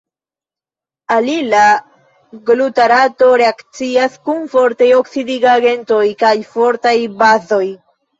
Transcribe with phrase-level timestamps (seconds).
[1.15, 1.65] Alila
[2.47, 7.63] glutarato reakcias kun fortaj oksidigagentoj kaj fortaj bazoj.